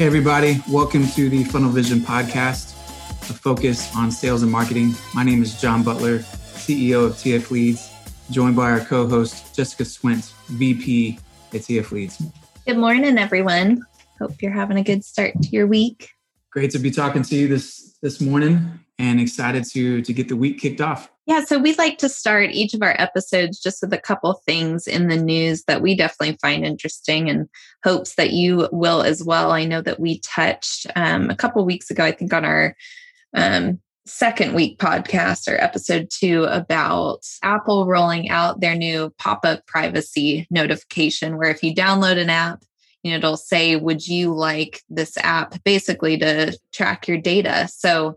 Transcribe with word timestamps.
Hey, 0.00 0.06
everybody. 0.06 0.62
Welcome 0.70 1.06
to 1.08 1.28
the 1.28 1.44
Funnel 1.44 1.68
Vision 1.68 2.00
Podcast, 2.00 2.72
a 3.28 3.34
focus 3.34 3.94
on 3.94 4.10
sales 4.10 4.42
and 4.42 4.50
marketing. 4.50 4.94
My 5.14 5.22
name 5.22 5.42
is 5.42 5.60
John 5.60 5.82
Butler, 5.82 6.20
CEO 6.20 7.04
of 7.04 7.12
TF 7.16 7.50
Leads, 7.50 7.90
joined 8.30 8.56
by 8.56 8.70
our 8.70 8.80
co 8.80 9.06
host, 9.06 9.54
Jessica 9.54 9.82
Swint, 9.82 10.32
VP 10.46 11.18
at 11.52 11.60
TF 11.60 11.90
Leads. 11.90 12.22
Good 12.66 12.78
morning, 12.78 13.18
everyone. 13.18 13.84
Hope 14.18 14.40
you're 14.40 14.52
having 14.52 14.78
a 14.78 14.82
good 14.82 15.04
start 15.04 15.34
to 15.38 15.48
your 15.50 15.66
week. 15.66 16.08
Great 16.48 16.70
to 16.70 16.78
be 16.78 16.90
talking 16.90 17.22
to 17.22 17.36
you 17.36 17.46
this, 17.46 17.98
this 18.00 18.22
morning 18.22 18.80
and 18.98 19.20
excited 19.20 19.64
to, 19.72 20.00
to 20.00 20.12
get 20.14 20.28
the 20.28 20.36
week 20.36 20.60
kicked 20.60 20.80
off. 20.80 21.10
Yeah, 21.30 21.44
so 21.44 21.60
we'd 21.60 21.78
like 21.78 21.98
to 21.98 22.08
start 22.08 22.50
each 22.50 22.74
of 22.74 22.82
our 22.82 22.96
episodes 23.00 23.60
just 23.60 23.82
with 23.82 23.92
a 23.92 23.98
couple 23.98 24.42
things 24.44 24.88
in 24.88 25.06
the 25.06 25.16
news 25.16 25.62
that 25.68 25.80
we 25.80 25.94
definitely 25.94 26.36
find 26.42 26.66
interesting 26.66 27.30
and 27.30 27.48
hopes 27.84 28.16
that 28.16 28.32
you 28.32 28.68
will 28.72 29.02
as 29.02 29.22
well. 29.22 29.52
I 29.52 29.64
know 29.64 29.80
that 29.80 30.00
we 30.00 30.18
touched 30.18 30.88
um, 30.96 31.30
a 31.30 31.36
couple 31.36 31.64
weeks 31.64 31.88
ago, 31.88 32.02
I 32.02 32.10
think, 32.10 32.32
on 32.32 32.44
our 32.44 32.74
um, 33.32 33.78
second 34.06 34.54
week 34.54 34.80
podcast 34.80 35.46
or 35.46 35.54
episode 35.62 36.08
two 36.10 36.46
about 36.46 37.24
Apple 37.44 37.86
rolling 37.86 38.28
out 38.28 38.60
their 38.60 38.74
new 38.74 39.14
pop 39.16 39.44
up 39.44 39.64
privacy 39.68 40.48
notification, 40.50 41.38
where 41.38 41.50
if 41.50 41.62
you 41.62 41.72
download 41.72 42.18
an 42.18 42.28
app, 42.28 42.64
you 43.04 43.12
know, 43.12 43.18
it'll 43.18 43.36
say, 43.36 43.76
Would 43.76 44.04
you 44.04 44.34
like 44.34 44.82
this 44.90 45.16
app 45.18 45.62
basically 45.62 46.18
to 46.18 46.58
track 46.72 47.06
your 47.06 47.18
data? 47.18 47.68
So 47.72 48.16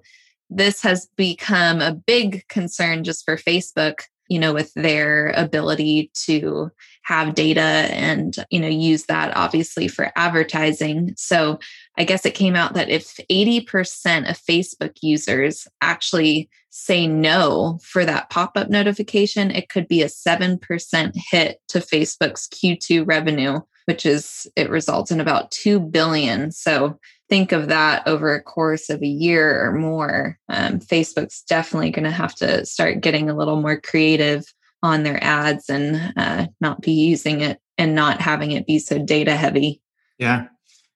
this 0.55 0.81
has 0.81 1.07
become 1.16 1.82
a 1.82 1.93
big 1.93 2.48
concern 2.48 3.04
just 3.04 3.26
for 3.26 3.37
Facebook, 3.37 4.01
you 4.27 4.40
know, 4.40 4.54
with 4.54 4.73
their 4.73 5.29
ability 5.35 6.12
to 6.13 6.71
have 7.04 7.35
data 7.35 7.62
and, 7.62 8.37
you 8.49 8.60
know, 8.60 8.68
use 8.68 9.05
that 9.05 9.35
obviously 9.35 9.87
for 9.87 10.12
advertising. 10.15 11.13
So 11.18 11.60
I 11.98 12.05
guess 12.05 12.26
it 12.26 12.35
came 12.35 12.55
out 12.55 12.73
that 12.76 12.90
if 12.90 13.20
80% 13.29 14.29
of 14.29 14.37
Facebook 14.37 14.98
users 15.01 15.68
actually 15.82 16.49
say 16.70 17.05
no 17.05 17.79
for 17.84 18.05
that 18.05 18.29
pop 18.29 18.55
up 18.55 18.70
notification, 18.70 19.51
it 19.51 19.70
could 19.70 19.88
be 19.88 20.01
a 20.01 20.07
7% 20.07 21.12
hit 21.29 21.60
to 21.67 21.79
Facebook's 21.79 22.48
Q2 22.48 23.05
revenue, 23.05 23.60
which 23.85 24.05
is, 24.05 24.48
it 24.55 24.70
results 24.70 25.12
in 25.12 25.20
about 25.20 25.51
2 25.51 25.79
billion. 25.79 26.51
So 26.51 26.99
think 27.29 27.51
of 27.51 27.67
that 27.67 28.07
over 28.07 28.34
a 28.34 28.41
course 28.41 28.89
of 28.89 29.01
a 29.01 29.07
year 29.07 29.65
or 29.65 29.71
more, 29.73 30.37
um, 30.49 30.79
Facebook's 30.79 31.41
definitely 31.43 31.91
going 31.91 32.04
to 32.04 32.11
have 32.11 32.35
to 32.35 32.65
start 32.65 33.01
getting 33.01 33.29
a 33.29 33.35
little 33.35 33.61
more 33.61 33.79
creative 33.79 34.45
on 34.81 35.04
their 35.04 35.23
ads 35.23 35.70
and 35.70 36.13
uh, 36.17 36.48
not 36.59 36.81
be 36.81 36.91
using 36.91 37.41
it 37.41 37.59
and 37.77 37.95
not 37.95 38.21
having 38.21 38.51
it 38.51 38.67
be 38.67 38.77
so 38.77 38.99
data 38.99 39.35
heavy. 39.35 39.81
Yeah. 40.17 40.48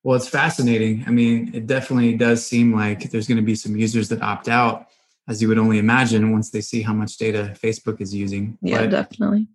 Well, 0.03 0.15
it's 0.15 0.30
fascinating. 0.30 1.03
I 1.08 1.11
mean, 1.11 1.52
it 1.53 1.67
definitely 1.67 2.15
does 2.15 2.45
seem 2.45 2.73
like 2.73 3.09
there's 3.09 3.27
going 3.27 3.38
to 3.38 3.43
be 3.43 3.55
some 3.55 3.75
users 3.75 4.09
that 4.09 4.21
opt 4.21 4.47
out, 4.47 4.88
as 5.27 5.41
you 5.41 5.47
would 5.47 5.58
only 5.58 5.80
imagine, 5.80 6.31
once 6.31 6.52
they 6.52 6.61
see 6.61 6.81
how 6.81 6.93
much 6.93 7.17
data 7.17 7.53
Facebook 7.61 7.99
is 7.99 8.13
using. 8.13 8.58
Yeah, 8.61 8.81
but 8.81 8.91
definitely. 8.91 9.47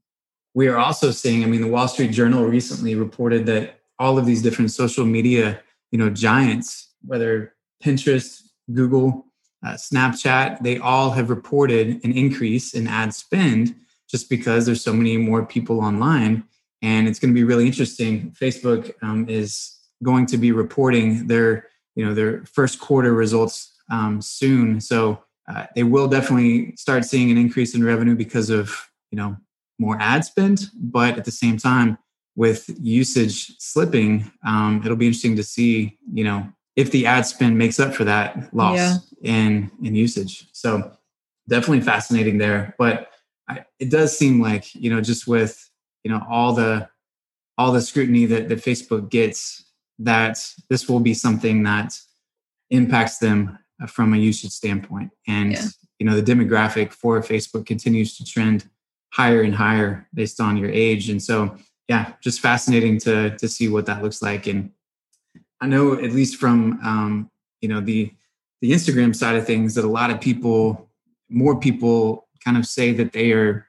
We 0.55 0.69
are 0.69 0.77
also 0.77 1.11
seeing, 1.11 1.43
I 1.43 1.47
mean, 1.47 1.63
the 1.63 1.69
Wall 1.69 1.89
Street 1.89 2.13
Journal 2.13 2.45
recently 2.45 2.95
reported 2.95 3.47
that 3.47 3.81
all 3.99 4.19
of 4.19 4.27
these 4.27 4.43
different 4.43 4.71
social 4.71 5.05
media 5.05 5.61
you 5.91 5.99
know 5.99 6.09
giants 6.09 6.89
whether 7.05 7.55
pinterest 7.85 8.41
google 8.73 9.27
uh, 9.65 9.75
snapchat 9.75 10.59
they 10.61 10.79
all 10.79 11.11
have 11.11 11.31
reported 11.31 12.03
an 12.03 12.13
increase 12.13 12.75
in 12.75 12.89
ad 12.89 13.15
spend 13.15 13.75
just 14.13 14.29
because 14.29 14.67
there's 14.67 14.85
so 14.85 14.93
many 14.93 15.17
more 15.17 15.45
people 15.45 15.81
online. 15.81 16.45
And 16.83 17.09
it's 17.09 17.19
going 17.19 17.33
to 17.33 17.35
be 17.35 17.45
really 17.45 17.67
interesting. 17.67 18.31
Facebook 18.39 18.93
um, 19.03 19.29
is 19.29 19.79
going 20.05 20.27
to 20.27 20.37
be 20.37 20.53
reporting 20.53 21.27
their 21.27 21.69
you 21.95 22.05
know 22.05 22.15
their 22.15 22.45
first 22.45 22.81
quarter 22.81 23.13
results 23.13 23.77
um, 23.91 24.21
soon. 24.23 24.81
So 24.81 25.23
uh, 25.49 25.67
they 25.75 25.83
will 25.83 26.09
definitely 26.09 26.75
start 26.77 27.05
seeing 27.05 27.31
an 27.31 27.39
increase 27.39 27.75
in 27.75 27.85
revenue 27.85 28.15
because 28.15 28.51
of 28.51 28.91
you 29.11 29.17
know 29.17 29.37
more 29.87 29.97
ad 30.01 30.25
spend 30.25 30.59
but 30.97 31.19
at 31.19 31.25
the 31.25 31.37
same 31.43 31.57
time 31.57 31.99
with 32.35 32.71
usage 32.81 33.59
slipping, 33.59 34.31
um, 34.47 34.81
it'll 34.85 34.97
be 34.97 35.07
interesting 35.07 35.37
to 35.37 35.43
see, 35.43 35.99
you 36.13 36.25
know, 36.25 36.51
if 36.77 36.91
the 36.91 37.07
ad 37.07 37.27
spend 37.27 37.59
makes 37.59 37.79
up 37.79 37.95
for 37.95 38.05
that 38.05 38.55
loss 38.55 38.79
yeah. 38.79 38.97
in 39.23 39.71
in 39.83 39.95
usage. 39.95 40.47
So 40.53 40.93
definitely 41.49 41.83
fascinating 41.83 42.39
there. 42.39 42.75
But 42.79 43.11
I, 43.49 43.65
it 43.79 43.91
does 43.91 44.17
seem 44.17 44.41
like, 44.41 44.75
you 44.75 44.89
know, 44.89 45.01
just 45.01 45.27
with 45.27 45.69
you 46.05 46.11
know 46.11 46.23
all 46.29 46.55
the 46.55 46.89
all 47.59 47.73
the 47.73 47.83
scrutiny 47.83 48.25
that, 48.25 48.49
that 48.49 48.65
Facebook 48.65 49.11
gets, 49.11 49.65
that 49.99 50.39
this 50.71 50.89
will 50.89 51.01
be 51.01 51.13
something 51.13 51.63
that 51.65 51.99
impacts 52.71 53.19
them 53.19 53.59
from 53.87 54.15
a 54.15 54.17
usage 54.17 54.53
standpoint. 54.53 55.11
And 55.29 55.53
yeah. 55.53 55.65
you 55.99 56.07
know, 56.07 56.19
the 56.19 56.33
demographic 56.33 56.93
for 56.95 57.21
Facebook 57.21 57.67
continues 57.67 58.17
to 58.17 58.25
trend 58.25 58.71
higher 59.13 59.43
and 59.43 59.55
higher 59.55 60.09
based 60.15 60.41
on 60.41 60.57
your 60.57 60.71
age. 60.71 61.09
And 61.11 61.23
so 61.23 61.57
yeah, 61.89 62.13
just 62.23 62.41
fascinating 62.41 62.99
to 63.01 63.37
to 63.37 63.49
see 63.49 63.69
what 63.69 63.87
that 63.87 64.03
looks 64.03 64.23
like. 64.23 64.47
And 64.47 64.71
I 65.61 65.67
know 65.67 65.95
at 65.95 66.13
least 66.13 66.37
from 66.37 66.81
um, 66.83 67.31
you 67.61 67.69
know 67.69 67.81
the 67.81 68.13
the 68.61 68.73
Instagram 68.73 69.15
side 69.15 69.37
of 69.37 69.47
things 69.47 69.75
that 69.75 69.85
a 69.85 69.89
lot 69.89 70.11
of 70.11 70.21
people, 70.21 70.89
more 71.29 71.59
people, 71.59 72.29
kind 72.45 72.57
of 72.57 72.65
say 72.65 72.93
that 72.93 73.13
they 73.13 73.33
are 73.33 73.67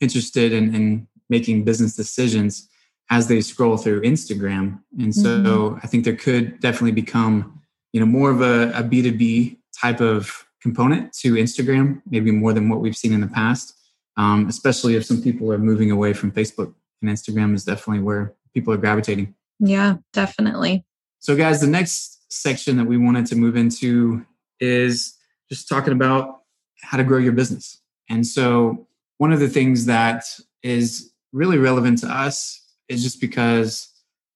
interested 0.00 0.52
in, 0.52 0.74
in 0.74 1.08
making 1.28 1.64
business 1.64 1.94
decisions 1.94 2.68
as 3.10 3.26
they 3.26 3.40
scroll 3.40 3.76
through 3.76 4.02
Instagram. 4.02 4.80
And 5.00 5.12
so 5.12 5.28
mm-hmm. 5.28 5.78
I 5.82 5.86
think 5.88 6.04
there 6.04 6.14
could 6.14 6.60
definitely 6.60 6.92
become, 6.92 7.60
you 7.92 7.98
know, 7.98 8.06
more 8.06 8.30
of 8.30 8.40
a 8.40 8.70
a 8.70 8.82
B2B 8.82 9.58
type 9.78 10.00
of 10.00 10.46
component 10.62 11.12
to 11.14 11.34
Instagram, 11.34 12.02
maybe 12.08 12.30
more 12.30 12.52
than 12.52 12.68
what 12.68 12.80
we've 12.80 12.96
seen 12.96 13.12
in 13.12 13.20
the 13.20 13.26
past, 13.26 13.74
um, 14.16 14.48
especially 14.48 14.96
if 14.96 15.04
some 15.04 15.22
people 15.22 15.52
are 15.52 15.58
moving 15.58 15.90
away 15.90 16.12
from 16.12 16.32
Facebook 16.32 16.74
and 17.00 17.10
Instagram 17.10 17.54
is 17.54 17.64
definitely 17.64 18.02
where 18.02 18.34
people 18.54 18.72
are 18.72 18.76
gravitating. 18.76 19.34
Yeah, 19.58 19.96
definitely. 20.12 20.84
So, 21.18 21.36
guys, 21.36 21.60
the 21.60 21.66
next 21.66 22.32
section 22.32 22.76
that 22.78 22.84
we 22.84 22.96
wanted 22.96 23.26
to 23.26 23.36
move 23.36 23.56
into 23.56 24.24
is 24.58 25.16
just 25.48 25.68
talking 25.68 25.92
about 25.92 26.40
how 26.82 26.96
to 26.96 27.04
grow 27.04 27.18
your 27.18 27.32
business. 27.32 27.80
And 28.08 28.26
so, 28.26 28.86
one 29.18 29.32
of 29.32 29.40
the 29.40 29.48
things 29.48 29.86
that 29.86 30.24
is 30.62 31.12
really 31.32 31.58
relevant 31.58 31.98
to 31.98 32.06
us 32.06 32.60
is 32.88 33.02
just 33.02 33.20
because 33.20 33.92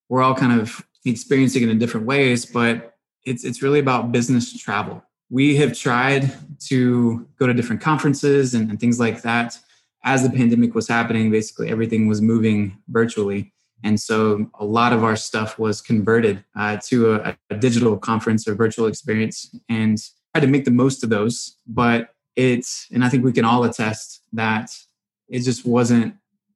we're 0.08 0.22
all 0.22 0.34
kind 0.34 0.60
of 0.60 0.84
experiencing 1.04 1.62
it 1.62 1.68
in 1.68 1.78
different 1.78 2.06
ways, 2.06 2.46
but 2.46 2.94
it's 3.24 3.44
it's 3.44 3.62
really 3.62 3.80
about 3.80 4.12
business 4.12 4.52
travel. 4.56 5.02
We 5.34 5.56
have 5.56 5.76
tried 5.76 6.32
to 6.68 7.26
go 7.40 7.48
to 7.48 7.52
different 7.52 7.82
conferences 7.82 8.54
and, 8.54 8.70
and 8.70 8.78
things 8.78 9.00
like 9.00 9.22
that 9.22 9.58
as 10.04 10.22
the 10.22 10.30
pandemic 10.30 10.76
was 10.76 10.86
happening, 10.86 11.28
basically 11.32 11.70
everything 11.70 12.06
was 12.06 12.22
moving 12.22 12.78
virtually. 12.86 13.52
And 13.82 13.98
so 13.98 14.48
a 14.60 14.64
lot 14.64 14.92
of 14.92 15.02
our 15.02 15.16
stuff 15.16 15.58
was 15.58 15.80
converted 15.80 16.44
uh, 16.54 16.76
to 16.84 17.14
a, 17.14 17.36
a, 17.50 17.56
digital 17.56 17.96
conference 17.96 18.46
or 18.46 18.54
virtual 18.54 18.86
experience 18.86 19.52
and 19.68 19.98
tried 20.32 20.42
to 20.42 20.46
make 20.46 20.66
the 20.66 20.70
most 20.70 21.02
of 21.02 21.10
those. 21.10 21.56
But 21.66 22.10
it's, 22.36 22.86
and 22.92 23.04
I 23.04 23.08
think 23.08 23.24
we 23.24 23.32
can 23.32 23.44
all 23.44 23.64
attest 23.64 24.20
that 24.34 24.70
it 25.28 25.40
just 25.40 25.66
wasn't 25.66 26.14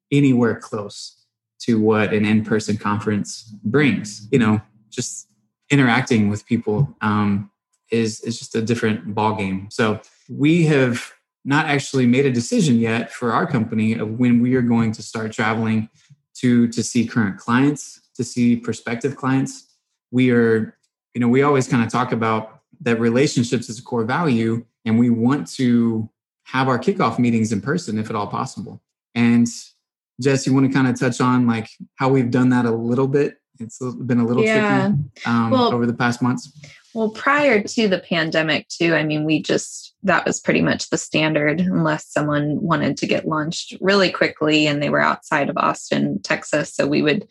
anywhere 0.09 0.55
close 0.55 1.25
to 1.63 1.81
what 1.81 2.13
an 2.13 2.23
in 2.23 2.45
person 2.45 2.77
conference 2.77 3.43
brings. 3.61 4.25
You 4.31 4.39
know, 4.39 4.61
just 4.89 5.27
interacting 5.69 6.29
with 6.29 6.45
people 6.45 6.95
um, 7.01 7.51
is, 7.91 8.21
is 8.21 8.37
just 8.37 8.55
a 8.55 8.61
different 8.61 9.15
ballgame. 9.15 9.71
So 9.71 10.01
we 10.29 10.65
have 10.65 11.13
not 11.45 11.65
actually 11.65 12.05
made 12.05 12.25
a 12.25 12.31
decision 12.31 12.77
yet 12.79 13.11
for 13.11 13.31
our 13.31 13.47
company 13.47 13.93
of 13.93 14.19
when 14.19 14.41
we 14.41 14.55
are 14.55 14.61
going 14.61 14.91
to 14.93 15.01
start 15.01 15.31
traveling 15.31 15.89
to 16.35 16.67
to 16.69 16.83
see 16.83 17.05
current 17.05 17.37
clients 17.37 18.01
to 18.15 18.23
see 18.23 18.55
prospective 18.55 19.15
clients. 19.15 19.75
We 20.11 20.31
are 20.31 20.77
you 21.13 21.21
know 21.21 21.27
we 21.27 21.41
always 21.41 21.67
kind 21.67 21.83
of 21.83 21.91
talk 21.91 22.11
about 22.11 22.61
that 22.81 22.99
relationships 22.99 23.69
is 23.69 23.79
a 23.79 23.83
core 23.83 24.05
value 24.05 24.65
and 24.85 24.97
we 24.97 25.09
want 25.09 25.47
to 25.53 26.09
have 26.43 26.67
our 26.67 26.79
kickoff 26.79 27.19
meetings 27.19 27.51
in 27.51 27.61
person 27.61 27.97
if 27.97 28.09
at 28.09 28.15
all 28.15 28.27
possible. 28.27 28.81
And 29.15 29.47
jess 30.21 30.45
you 30.45 30.53
want 30.53 30.67
to 30.67 30.73
kind 30.73 30.87
of 30.87 30.99
touch 30.99 31.21
on 31.21 31.47
like 31.47 31.69
how 31.95 32.09
we've 32.09 32.31
done 32.31 32.49
that 32.49 32.65
a 32.65 32.71
little 32.71 33.07
bit 33.07 33.38
it's 33.59 33.79
been 33.79 34.19
a 34.19 34.25
little 34.25 34.43
yeah. 34.43 34.87
tricky 34.87 35.03
um, 35.25 35.49
well, 35.51 35.73
over 35.73 35.85
the 35.85 35.93
past 35.93 36.21
months 36.21 36.51
well 36.93 37.09
prior 37.09 37.61
to 37.61 37.87
the 37.87 37.99
pandemic 37.99 38.67
too 38.67 38.95
i 38.95 39.03
mean 39.03 39.25
we 39.25 39.41
just 39.41 39.89
that 40.03 40.25
was 40.25 40.39
pretty 40.39 40.61
much 40.61 40.89
the 40.89 40.97
standard 40.97 41.59
unless 41.59 42.07
someone 42.07 42.61
wanted 42.61 42.97
to 42.97 43.07
get 43.07 43.27
launched 43.27 43.75
really 43.81 44.09
quickly 44.11 44.65
and 44.65 44.81
they 44.81 44.89
were 44.89 45.01
outside 45.01 45.49
of 45.49 45.57
Austin, 45.57 46.21
Texas. 46.21 46.73
So 46.73 46.87
we 46.87 47.01
would 47.01 47.27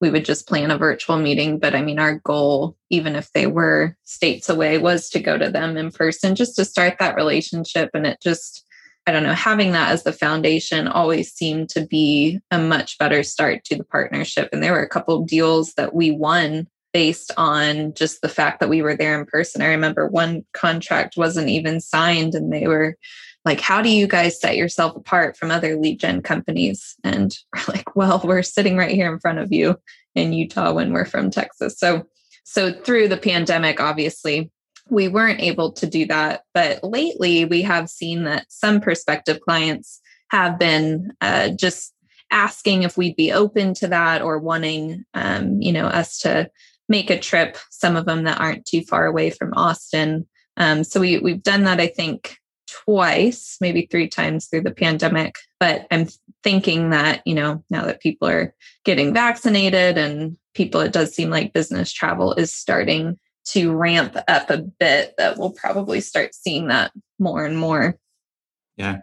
we 0.00 0.10
would 0.10 0.24
just 0.24 0.46
plan 0.46 0.70
a 0.70 0.78
virtual 0.78 1.16
meeting. 1.16 1.58
But 1.58 1.74
I 1.74 1.82
mean, 1.82 1.98
our 1.98 2.20
goal, 2.20 2.76
even 2.88 3.16
if 3.16 3.32
they 3.32 3.48
were 3.48 3.96
states 4.04 4.48
away, 4.48 4.78
was 4.78 5.10
to 5.10 5.18
go 5.18 5.36
to 5.36 5.50
them 5.50 5.76
in 5.76 5.90
person 5.90 6.36
just 6.36 6.54
to 6.56 6.64
start 6.64 6.98
that 7.00 7.16
relationship. 7.16 7.90
And 7.94 8.06
it 8.06 8.20
just, 8.22 8.64
I 9.08 9.10
don't 9.10 9.22
know, 9.22 9.32
having 9.32 9.72
that 9.72 9.90
as 9.90 10.02
the 10.02 10.12
foundation 10.12 10.86
always 10.86 11.32
seemed 11.32 11.70
to 11.70 11.86
be 11.86 12.40
a 12.50 12.58
much 12.58 12.98
better 12.98 13.22
start 13.22 13.64
to 13.64 13.74
the 13.74 13.84
partnership. 13.84 14.50
And 14.52 14.62
there 14.62 14.72
were 14.72 14.82
a 14.82 14.88
couple 14.88 15.16
of 15.16 15.26
deals 15.26 15.72
that 15.78 15.94
we 15.94 16.10
won 16.10 16.68
based 16.92 17.32
on 17.38 17.94
just 17.94 18.20
the 18.20 18.28
fact 18.28 18.60
that 18.60 18.68
we 18.68 18.82
were 18.82 18.94
there 18.94 19.18
in 19.18 19.24
person. 19.24 19.62
I 19.62 19.68
remember 19.68 20.08
one 20.08 20.44
contract 20.52 21.16
wasn't 21.16 21.48
even 21.48 21.80
signed 21.80 22.34
and 22.34 22.52
they 22.52 22.66
were 22.66 22.96
like, 23.46 23.60
How 23.60 23.80
do 23.80 23.88
you 23.88 24.06
guys 24.06 24.38
set 24.38 24.58
yourself 24.58 24.94
apart 24.94 25.38
from 25.38 25.50
other 25.50 25.78
lead 25.78 26.00
gen 26.00 26.20
companies? 26.20 26.94
And 27.02 27.34
we're 27.54 27.74
like, 27.74 27.96
Well, 27.96 28.20
we're 28.22 28.42
sitting 28.42 28.76
right 28.76 28.94
here 28.94 29.10
in 29.10 29.20
front 29.20 29.38
of 29.38 29.50
you 29.50 29.76
in 30.14 30.34
Utah 30.34 30.74
when 30.74 30.92
we're 30.92 31.06
from 31.06 31.30
Texas. 31.30 31.78
So 31.78 32.06
so 32.44 32.72
through 32.72 33.08
the 33.08 33.16
pandemic, 33.16 33.80
obviously, 33.80 34.50
we 34.90 35.08
weren't 35.08 35.40
able 35.40 35.72
to 35.72 35.86
do 35.86 36.06
that. 36.06 36.42
But 36.54 36.82
lately, 36.82 37.44
we 37.44 37.62
have 37.62 37.88
seen 37.88 38.24
that 38.24 38.46
some 38.48 38.80
prospective 38.80 39.40
clients 39.40 40.00
have 40.30 40.58
been 40.58 41.12
uh, 41.20 41.50
just 41.50 41.94
asking 42.30 42.82
if 42.82 42.96
we'd 42.96 43.16
be 43.16 43.32
open 43.32 43.74
to 43.74 43.88
that 43.88 44.20
or 44.22 44.38
wanting, 44.38 45.04
um, 45.14 45.60
you 45.60 45.72
know, 45.72 45.86
us 45.86 46.18
to 46.18 46.50
make 46.88 47.10
a 47.10 47.18
trip. 47.18 47.56
Some 47.70 47.96
of 47.96 48.06
them 48.06 48.24
that 48.24 48.40
aren't 48.40 48.66
too 48.66 48.82
far 48.82 49.06
away 49.06 49.30
from 49.30 49.54
Austin. 49.54 50.26
Um, 50.56 50.84
so 50.84 51.00
we 51.00 51.18
we've 51.18 51.42
done 51.42 51.64
that. 51.64 51.80
I 51.80 51.86
think 51.86 52.36
twice, 52.68 53.56
maybe 53.60 53.86
three 53.90 54.08
times 54.08 54.46
through 54.46 54.62
the 54.62 54.70
pandemic. 54.74 55.36
But 55.58 55.86
I'm 55.90 56.06
thinking 56.42 56.90
that, 56.90 57.22
you 57.24 57.34
know, 57.34 57.64
now 57.70 57.84
that 57.84 58.00
people 58.00 58.28
are 58.28 58.54
getting 58.84 59.14
vaccinated 59.14 59.98
and 59.98 60.36
people, 60.54 60.80
it 60.80 60.92
does 60.92 61.14
seem 61.14 61.30
like 61.30 61.52
business 61.52 61.92
travel 61.92 62.34
is 62.34 62.52
starting 62.52 63.18
to 63.52 63.72
ramp 63.72 64.16
up 64.28 64.50
a 64.50 64.58
bit, 64.58 65.14
that 65.18 65.38
we'll 65.38 65.50
probably 65.50 66.00
start 66.00 66.34
seeing 66.34 66.68
that 66.68 66.92
more 67.18 67.44
and 67.44 67.58
more. 67.58 67.98
Yeah. 68.76 68.98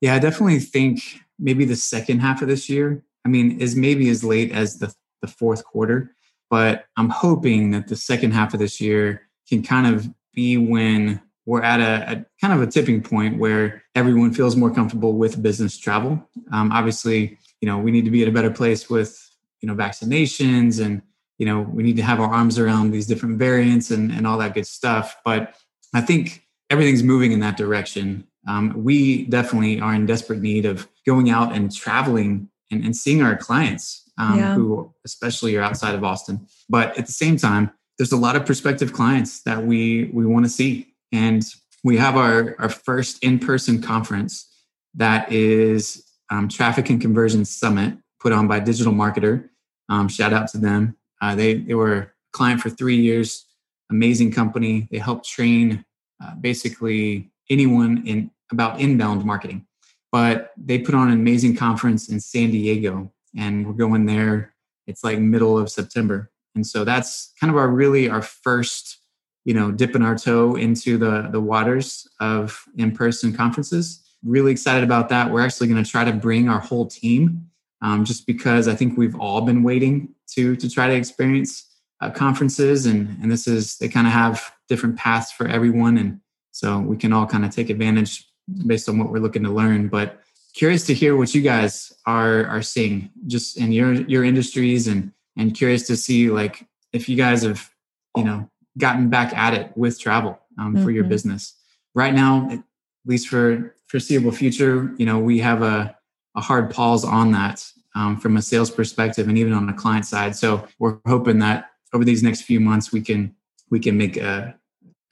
Yeah, 0.00 0.14
I 0.14 0.18
definitely 0.18 0.60
think 0.60 1.00
maybe 1.38 1.64
the 1.64 1.76
second 1.76 2.20
half 2.20 2.40
of 2.42 2.48
this 2.48 2.68
year. 2.68 3.02
I 3.24 3.28
mean, 3.28 3.60
is 3.60 3.76
maybe 3.76 4.08
as 4.08 4.24
late 4.24 4.52
as 4.52 4.78
the, 4.78 4.94
the 5.20 5.28
fourth 5.28 5.64
quarter, 5.64 6.14
but 6.48 6.86
I'm 6.96 7.10
hoping 7.10 7.72
that 7.72 7.88
the 7.88 7.96
second 7.96 8.32
half 8.32 8.54
of 8.54 8.60
this 8.60 8.80
year 8.80 9.28
can 9.48 9.62
kind 9.62 9.94
of 9.94 10.08
be 10.34 10.56
when 10.56 11.20
we're 11.44 11.62
at 11.62 11.80
a, 11.80 12.12
a 12.12 12.26
kind 12.40 12.54
of 12.54 12.62
a 12.62 12.70
tipping 12.70 13.02
point 13.02 13.38
where 13.38 13.82
everyone 13.94 14.32
feels 14.32 14.56
more 14.56 14.70
comfortable 14.70 15.14
with 15.14 15.42
business 15.42 15.76
travel. 15.76 16.26
Um, 16.52 16.72
obviously, 16.72 17.36
you 17.60 17.66
know, 17.66 17.78
we 17.78 17.90
need 17.90 18.04
to 18.04 18.10
be 18.10 18.22
at 18.22 18.28
a 18.28 18.32
better 18.32 18.50
place 18.50 18.88
with, 18.88 19.20
you 19.60 19.66
know, 19.66 19.74
vaccinations 19.74 20.82
and, 20.84 21.02
you 21.40 21.46
know, 21.46 21.62
we 21.62 21.82
need 21.82 21.96
to 21.96 22.02
have 22.02 22.20
our 22.20 22.28
arms 22.28 22.58
around 22.58 22.90
these 22.90 23.06
different 23.06 23.38
variants 23.38 23.90
and, 23.90 24.12
and 24.12 24.26
all 24.26 24.36
that 24.36 24.52
good 24.52 24.66
stuff. 24.66 25.16
But 25.24 25.56
I 25.94 26.02
think 26.02 26.46
everything's 26.68 27.02
moving 27.02 27.32
in 27.32 27.40
that 27.40 27.56
direction. 27.56 28.24
Um, 28.46 28.74
we 28.76 29.24
definitely 29.24 29.80
are 29.80 29.94
in 29.94 30.04
desperate 30.04 30.42
need 30.42 30.66
of 30.66 30.86
going 31.06 31.30
out 31.30 31.54
and 31.54 31.74
traveling 31.74 32.50
and, 32.70 32.84
and 32.84 32.94
seeing 32.94 33.22
our 33.22 33.36
clients 33.38 34.04
um, 34.18 34.38
yeah. 34.38 34.54
who 34.54 34.92
especially 35.06 35.56
are 35.56 35.62
outside 35.62 35.94
of 35.94 36.04
austin. 36.04 36.46
But 36.68 36.96
at 36.98 37.06
the 37.06 37.12
same 37.12 37.38
time 37.38 37.72
there's 37.96 38.12
a 38.12 38.18
lot 38.18 38.36
of 38.36 38.44
prospective 38.44 38.92
clients 38.92 39.42
that 39.44 39.64
we 39.64 40.10
we 40.12 40.26
want 40.26 40.44
to 40.44 40.50
see. 40.50 40.94
And 41.10 41.42
we 41.82 41.96
have 41.96 42.16
our 42.16 42.54
our 42.58 42.68
first 42.68 43.24
in-person 43.24 43.80
conference 43.80 44.46
that 44.94 45.32
is 45.32 46.04
um, 46.28 46.48
traffic 46.48 46.90
and 46.90 47.00
conversion 47.00 47.46
summit 47.46 47.94
put 48.20 48.32
on 48.32 48.46
by 48.46 48.60
digital 48.60 48.92
marketer. 48.92 49.48
Um, 49.88 50.06
shout 50.06 50.32
out 50.32 50.48
to 50.48 50.58
them 50.58 50.96
uh, 51.20 51.34
they 51.34 51.54
they 51.54 51.74
were 51.74 51.94
a 51.94 52.10
client 52.32 52.60
for 52.60 52.70
three 52.70 52.96
years 52.96 53.46
amazing 53.90 54.30
company 54.30 54.88
they 54.90 54.98
helped 54.98 55.28
train 55.28 55.84
uh, 56.22 56.34
basically 56.36 57.30
anyone 57.50 58.06
in 58.06 58.30
about 58.52 58.80
inbound 58.80 59.24
marketing. 59.24 59.66
But 60.12 60.52
they 60.56 60.78
put 60.78 60.94
on 60.94 61.08
an 61.08 61.14
amazing 61.14 61.56
conference 61.56 62.08
in 62.08 62.18
San 62.20 62.50
Diego, 62.50 63.12
and 63.36 63.66
we're 63.66 63.74
going 63.74 64.06
there. 64.06 64.54
It's 64.86 65.04
like 65.04 65.18
middle 65.18 65.56
of 65.56 65.70
September, 65.70 66.30
and 66.54 66.66
so 66.66 66.84
that's 66.84 67.32
kind 67.38 67.50
of 67.50 67.56
our 67.56 67.68
really 67.68 68.08
our 68.08 68.22
first, 68.22 68.98
you 69.44 69.54
know, 69.54 69.70
dipping 69.70 70.02
our 70.02 70.16
toe 70.16 70.56
into 70.56 70.98
the 70.98 71.28
the 71.30 71.40
waters 71.40 72.08
of 72.18 72.64
in 72.76 72.92
person 72.92 73.32
conferences. 73.32 74.02
Really 74.24 74.52
excited 74.52 74.82
about 74.82 75.08
that. 75.10 75.30
We're 75.30 75.42
actually 75.42 75.68
going 75.68 75.82
to 75.82 75.90
try 75.90 76.04
to 76.04 76.12
bring 76.12 76.48
our 76.48 76.60
whole 76.60 76.86
team, 76.86 77.49
um, 77.82 78.04
just 78.04 78.26
because 78.26 78.68
I 78.68 78.74
think 78.74 78.98
we've 78.98 79.18
all 79.18 79.40
been 79.40 79.62
waiting 79.62 80.14
to 80.34 80.56
to 80.56 80.70
try 80.70 80.88
to 80.88 80.94
experience 80.94 81.66
uh, 82.00 82.10
conferences, 82.10 82.86
and 82.86 83.16
and 83.22 83.30
this 83.30 83.46
is 83.46 83.76
they 83.78 83.88
kind 83.88 84.06
of 84.06 84.12
have 84.12 84.52
different 84.68 84.96
paths 84.96 85.32
for 85.32 85.46
everyone, 85.48 85.98
and 85.98 86.20
so 86.50 86.78
we 86.78 86.96
can 86.96 87.12
all 87.12 87.26
kind 87.26 87.44
of 87.44 87.54
take 87.54 87.70
advantage 87.70 88.26
based 88.66 88.88
on 88.88 88.98
what 88.98 89.10
we're 89.10 89.18
looking 89.18 89.44
to 89.44 89.50
learn. 89.50 89.88
But 89.88 90.20
curious 90.54 90.86
to 90.86 90.94
hear 90.94 91.16
what 91.16 91.34
you 91.34 91.42
guys 91.42 91.92
are 92.06 92.46
are 92.46 92.62
seeing 92.62 93.10
just 93.26 93.56
in 93.56 93.72
your 93.72 93.92
your 93.92 94.24
industries 94.24 94.86
and 94.86 95.12
and 95.36 95.54
curious 95.54 95.86
to 95.86 95.96
see 95.96 96.30
like 96.30 96.66
if 96.92 97.08
you 97.08 97.16
guys 97.16 97.42
have 97.42 97.70
you 98.16 98.24
know 98.24 98.48
gotten 98.78 99.08
back 99.08 99.36
at 99.36 99.54
it 99.54 99.76
with 99.76 99.98
travel 100.00 100.38
um, 100.58 100.74
mm-hmm. 100.74 100.84
for 100.84 100.90
your 100.90 101.04
mm-hmm. 101.04 101.10
business 101.10 101.54
right 101.94 102.14
now 102.14 102.48
at 102.50 102.62
least 103.06 103.28
for 103.28 103.74
foreseeable 103.86 104.32
future 104.32 104.94
you 104.96 105.06
know 105.06 105.18
we 105.18 105.38
have 105.38 105.62
a, 105.62 105.96
a 106.36 106.40
hard 106.40 106.70
pause 106.70 107.04
on 107.04 107.32
that 107.32 107.64
um, 107.94 108.18
from 108.18 108.36
a 108.36 108.42
sales 108.42 108.70
perspective 108.70 109.28
and 109.28 109.36
even 109.36 109.52
on 109.52 109.66
the 109.66 109.72
client 109.72 110.04
side 110.04 110.34
so 110.36 110.66
we're 110.78 110.98
hoping 111.06 111.38
that 111.38 111.70
over 111.92 112.04
these 112.04 112.22
next 112.22 112.42
few 112.42 112.60
months 112.60 112.92
we 112.92 113.00
can 113.00 113.34
we 113.70 113.80
can 113.80 113.96
make 113.96 114.16
a, 114.16 114.54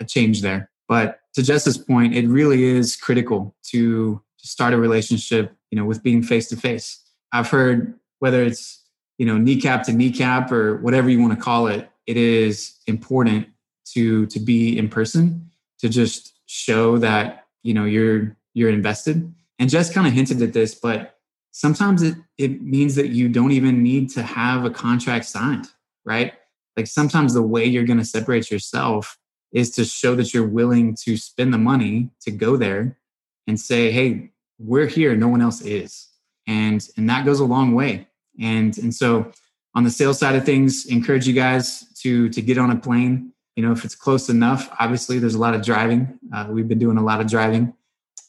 a 0.00 0.04
change 0.04 0.42
there 0.42 0.70
but 0.88 1.20
to 1.34 1.42
Jess's 1.42 1.78
point, 1.78 2.16
it 2.16 2.26
really 2.26 2.64
is 2.64 2.96
critical 2.96 3.54
to, 3.64 4.20
to 4.38 4.46
start 4.48 4.74
a 4.74 4.78
relationship, 4.78 5.54
you 5.70 5.76
know, 5.76 5.84
with 5.84 6.02
being 6.02 6.22
face 6.22 6.48
to 6.48 6.56
face. 6.56 7.00
I've 7.32 7.48
heard 7.48 7.94
whether 8.18 8.42
it's, 8.42 8.82
you 9.18 9.26
know, 9.26 9.36
kneecap 9.36 9.84
to 9.84 9.92
kneecap 9.92 10.50
or 10.50 10.78
whatever 10.78 11.10
you 11.10 11.20
want 11.20 11.34
to 11.34 11.40
call 11.40 11.68
it, 11.68 11.90
it 12.06 12.16
is 12.16 12.78
important 12.86 13.46
to 13.92 14.26
to 14.26 14.40
be 14.40 14.76
in 14.78 14.88
person 14.88 15.50
to 15.78 15.88
just 15.88 16.34
show 16.46 16.98
that, 16.98 17.46
you 17.62 17.74
know, 17.74 17.84
you're 17.84 18.36
you're 18.54 18.70
invested. 18.70 19.32
And 19.58 19.68
Jess 19.68 19.92
kind 19.92 20.06
of 20.06 20.12
hinted 20.12 20.40
at 20.42 20.52
this, 20.52 20.74
but 20.74 21.18
sometimes 21.50 22.02
it, 22.02 22.14
it 22.36 22.62
means 22.62 22.94
that 22.94 23.08
you 23.08 23.28
don't 23.28 23.52
even 23.52 23.82
need 23.82 24.10
to 24.10 24.22
have 24.22 24.64
a 24.64 24.70
contract 24.70 25.24
signed, 25.24 25.66
right? 26.04 26.34
Like 26.76 26.86
sometimes 26.86 27.34
the 27.34 27.42
way 27.42 27.64
you're 27.64 27.84
going 27.84 27.98
to 27.98 28.04
separate 28.04 28.50
yourself 28.50 29.18
is 29.52 29.70
to 29.72 29.84
show 29.84 30.14
that 30.14 30.32
you're 30.32 30.46
willing 30.46 30.94
to 31.02 31.16
spend 31.16 31.52
the 31.52 31.58
money 31.58 32.10
to 32.20 32.30
go 32.30 32.56
there 32.56 32.98
and 33.46 33.58
say, 33.58 33.90
hey, 33.90 34.30
we're 34.58 34.86
here, 34.86 35.16
no 35.16 35.28
one 35.28 35.40
else 35.40 35.60
is. 35.62 36.08
And 36.46 36.86
and 36.96 37.08
that 37.10 37.24
goes 37.24 37.40
a 37.40 37.44
long 37.44 37.74
way. 37.74 38.06
And 38.40 38.76
and 38.78 38.94
so 38.94 39.32
on 39.74 39.84
the 39.84 39.90
sales 39.90 40.18
side 40.18 40.34
of 40.34 40.44
things, 40.44 40.86
encourage 40.86 41.26
you 41.26 41.34
guys 41.34 41.86
to 42.02 42.28
to 42.30 42.42
get 42.42 42.58
on 42.58 42.70
a 42.70 42.76
plane. 42.76 43.32
You 43.56 43.64
know, 43.64 43.72
if 43.72 43.84
it's 43.84 43.96
close 43.96 44.28
enough, 44.28 44.70
obviously 44.78 45.18
there's 45.18 45.34
a 45.34 45.38
lot 45.38 45.54
of 45.54 45.62
driving. 45.62 46.18
Uh, 46.32 46.46
we've 46.48 46.68
been 46.68 46.78
doing 46.78 46.96
a 46.96 47.02
lot 47.02 47.20
of 47.20 47.26
driving 47.26 47.74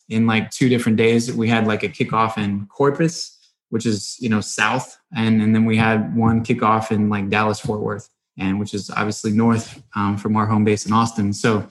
in 0.10 0.28
like 0.28 0.52
two 0.52 0.70
different 0.70 0.98
days. 0.98 1.32
We 1.32 1.48
had 1.48 1.68
like 1.68 1.84
a 1.84 1.90
kickoff 1.90 2.38
in 2.38 2.66
Corpus, 2.68 3.38
which 3.70 3.86
is 3.86 4.18
you 4.20 4.30
know 4.30 4.42
south, 4.42 4.98
and 5.16 5.42
and 5.42 5.56
then 5.56 5.66
we 5.66 5.78
had 5.78 6.16
one 6.16 6.44
kickoff 6.44 6.92
in 6.92 7.10
like 7.10 7.30
Dallas 7.30 7.60
Fort 7.60 7.82
Worth 7.82 8.10
and 8.40 8.60
which 8.60 8.74
is 8.74 8.90
obviously 8.90 9.32
north 9.32 9.84
um, 9.96 10.18
from 10.18 10.36
our 10.36 10.46
home 10.46 10.64
base 10.64 10.86
in 10.86 10.94
Austin. 10.94 11.34
So 11.34 11.68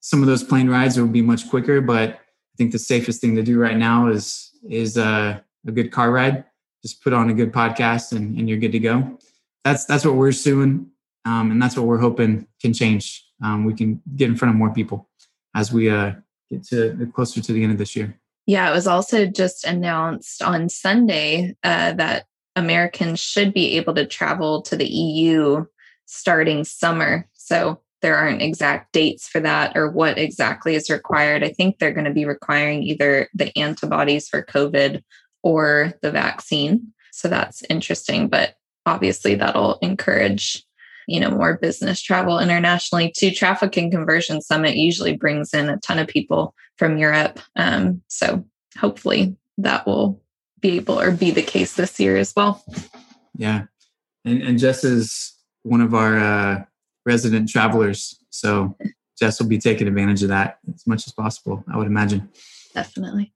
some 0.00 0.20
of 0.22 0.26
those 0.26 0.42
plane 0.42 0.68
rides 0.68 0.98
will 0.98 1.08
be 1.08 1.22
much 1.22 1.50
quicker, 1.50 1.80
but 1.80 2.10
I 2.10 2.56
think 2.56 2.72
the 2.72 2.78
safest 2.78 3.20
thing 3.20 3.34
to 3.36 3.42
do 3.42 3.58
right 3.58 3.76
now 3.76 4.08
is 4.08 4.50
is 4.68 4.96
uh, 4.96 5.40
a 5.66 5.72
good 5.72 5.90
car 5.90 6.12
ride. 6.12 6.44
Just 6.82 7.02
put 7.02 7.12
on 7.12 7.30
a 7.30 7.34
good 7.34 7.52
podcast 7.52 8.12
and, 8.12 8.38
and 8.38 8.48
you're 8.48 8.58
good 8.58 8.72
to 8.72 8.78
go. 8.78 9.18
That's 9.64 9.84
that's 9.84 10.04
what 10.04 10.14
we're 10.14 10.32
doing, 10.32 10.90
um, 11.24 11.50
and 11.50 11.60
that's 11.60 11.76
what 11.76 11.86
we're 11.86 11.98
hoping 11.98 12.46
can 12.60 12.72
change. 12.72 13.24
Um, 13.42 13.64
we 13.64 13.74
can 13.74 14.00
get 14.14 14.28
in 14.28 14.36
front 14.36 14.54
of 14.54 14.58
more 14.58 14.72
people 14.72 15.08
as 15.54 15.72
we 15.72 15.90
uh, 15.90 16.12
get 16.52 16.64
to 16.68 17.10
closer 17.14 17.40
to 17.40 17.52
the 17.52 17.62
end 17.62 17.72
of 17.72 17.78
this 17.78 17.96
year. 17.96 18.18
Yeah, 18.46 18.68
it 18.68 18.74
was 18.74 18.86
also 18.86 19.26
just 19.26 19.64
announced 19.64 20.42
on 20.42 20.68
Sunday 20.68 21.54
uh, 21.62 21.92
that 21.92 22.26
Americans 22.56 23.20
should 23.20 23.54
be 23.54 23.76
able 23.76 23.94
to 23.94 24.06
travel 24.06 24.62
to 24.62 24.76
the 24.76 24.88
EU 24.88 25.64
starting 26.06 26.64
summer. 26.64 27.28
So 27.34 27.80
there 28.02 28.16
aren't 28.16 28.42
exact 28.42 28.92
dates 28.92 29.28
for 29.28 29.40
that 29.40 29.76
or 29.76 29.90
what 29.90 30.18
exactly 30.18 30.74
is 30.74 30.90
required. 30.90 31.44
I 31.44 31.50
think 31.50 31.78
they're 31.78 31.92
going 31.92 32.04
to 32.04 32.12
be 32.12 32.24
requiring 32.24 32.82
either 32.82 33.28
the 33.32 33.56
antibodies 33.56 34.28
for 34.28 34.42
COVID 34.44 35.02
or 35.42 35.94
the 36.02 36.10
vaccine. 36.10 36.92
So 37.12 37.28
that's 37.28 37.62
interesting, 37.70 38.28
but 38.28 38.56
obviously 38.86 39.36
that'll 39.36 39.78
encourage 39.78 40.64
you 41.06 41.20
know 41.20 41.30
more 41.30 41.58
business 41.58 42.00
travel 42.00 42.38
internationally 42.38 43.12
to 43.14 43.30
traffic 43.30 43.76
and 43.76 43.92
conversion 43.92 44.40
summit 44.40 44.76
usually 44.76 45.16
brings 45.16 45.52
in 45.54 45.68
a 45.68 45.78
ton 45.78 45.98
of 45.98 46.08
people 46.08 46.54
from 46.76 46.98
europe 46.98 47.40
um, 47.56 48.02
so 48.08 48.44
hopefully 48.78 49.36
that 49.58 49.86
will 49.86 50.20
be 50.60 50.76
able 50.76 50.98
or 51.00 51.10
be 51.10 51.30
the 51.30 51.42
case 51.42 51.74
this 51.74 51.98
year 51.98 52.16
as 52.16 52.32
well 52.36 52.64
yeah 53.34 53.64
and, 54.24 54.42
and 54.42 54.58
just 54.58 54.84
as 54.84 55.32
one 55.62 55.80
of 55.80 55.94
our 55.94 56.18
uh, 56.18 56.64
resident 57.04 57.48
travelers. 57.48 58.18
So 58.30 58.76
Jess 59.18 59.40
will 59.40 59.48
be 59.48 59.58
taking 59.58 59.88
advantage 59.88 60.22
of 60.22 60.28
that 60.28 60.58
as 60.74 60.86
much 60.86 61.06
as 61.06 61.12
possible, 61.12 61.64
I 61.72 61.76
would 61.76 61.86
imagine. 61.86 62.28
Definitely. 62.74 63.32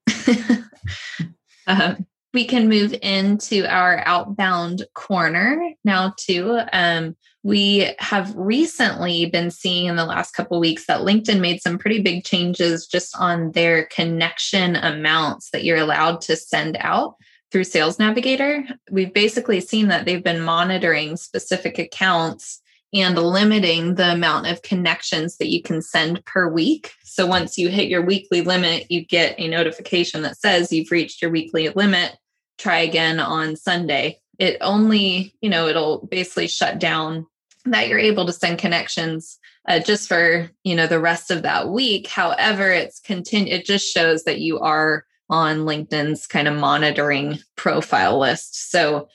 um, 1.66 2.06
we 2.32 2.44
can 2.44 2.68
move 2.68 2.94
into 3.02 3.66
our 3.66 4.02
outbound 4.06 4.84
corner 4.94 5.72
now, 5.84 6.14
too. 6.18 6.60
Um, 6.72 7.16
we 7.46 7.88
have 8.00 8.34
recently 8.34 9.26
been 9.26 9.52
seeing 9.52 9.86
in 9.86 9.94
the 9.94 10.04
last 10.04 10.32
couple 10.32 10.58
weeks 10.58 10.86
that 10.86 11.02
LinkedIn 11.02 11.38
made 11.38 11.62
some 11.62 11.78
pretty 11.78 12.02
big 12.02 12.24
changes 12.24 12.88
just 12.88 13.16
on 13.16 13.52
their 13.52 13.84
connection 13.84 14.74
amounts 14.74 15.50
that 15.50 15.62
you're 15.62 15.78
allowed 15.78 16.20
to 16.20 16.34
send 16.34 16.76
out 16.80 17.14
through 17.52 17.62
Sales 17.62 18.00
Navigator. 18.00 18.64
We've 18.90 19.14
basically 19.14 19.60
seen 19.60 19.86
that 19.88 20.06
they've 20.06 20.24
been 20.24 20.40
monitoring 20.40 21.16
specific 21.16 21.78
accounts 21.78 22.60
and 22.92 23.16
limiting 23.16 23.94
the 23.94 24.10
amount 24.10 24.48
of 24.48 24.62
connections 24.62 25.36
that 25.36 25.46
you 25.46 25.62
can 25.62 25.80
send 25.80 26.24
per 26.24 26.50
week. 26.50 26.94
So 27.04 27.28
once 27.28 27.56
you 27.56 27.68
hit 27.68 27.86
your 27.86 28.02
weekly 28.02 28.40
limit, 28.40 28.90
you 28.90 29.06
get 29.06 29.38
a 29.38 29.46
notification 29.46 30.22
that 30.22 30.36
says 30.36 30.72
you've 30.72 30.90
reached 30.90 31.22
your 31.22 31.30
weekly 31.30 31.68
limit. 31.68 32.16
Try 32.58 32.78
again 32.78 33.20
on 33.20 33.54
Sunday. 33.54 34.18
It 34.40 34.56
only, 34.60 35.32
you 35.40 35.48
know, 35.48 35.68
it'll 35.68 36.08
basically 36.08 36.48
shut 36.48 36.80
down 36.80 37.24
that 37.72 37.88
you're 37.88 37.98
able 37.98 38.26
to 38.26 38.32
send 38.32 38.58
connections 38.58 39.38
uh, 39.68 39.80
just 39.80 40.08
for 40.08 40.50
you 40.64 40.74
know 40.74 40.86
the 40.86 41.00
rest 41.00 41.30
of 41.30 41.42
that 41.42 41.68
week. 41.68 42.06
However 42.08 42.70
it's 42.70 43.00
continue 43.00 43.52
it 43.52 43.64
just 43.64 43.92
shows 43.92 44.24
that 44.24 44.40
you 44.40 44.60
are 44.60 45.04
on 45.28 45.60
linkedin's 45.60 46.26
kind 46.26 46.48
of 46.48 46.56
monitoring 46.56 47.38
profile 47.56 48.18
list. 48.18 48.70
So 48.70 49.08